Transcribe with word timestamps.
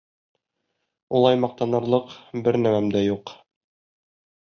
Улай 1.19 1.37
маҡтанырлыҡ 1.45 2.17
бер 2.49 2.61
нәмәм 2.65 2.91
дә 2.97 3.07
юҡ. 3.13 3.39